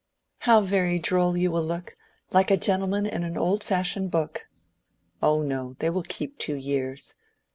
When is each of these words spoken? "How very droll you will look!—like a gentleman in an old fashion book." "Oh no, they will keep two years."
"How 0.39 0.61
very 0.61 0.97
droll 0.97 1.37
you 1.37 1.51
will 1.51 1.61
look!—like 1.63 2.49
a 2.49 2.57
gentleman 2.57 3.05
in 3.05 3.23
an 3.23 3.37
old 3.37 3.63
fashion 3.63 4.07
book." 4.07 4.47
"Oh 5.21 5.43
no, 5.43 5.75
they 5.77 5.91
will 5.91 6.01
keep 6.01 6.39
two 6.39 6.55
years." 6.55 7.13